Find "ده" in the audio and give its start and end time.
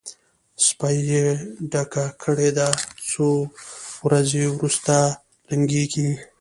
2.57-2.67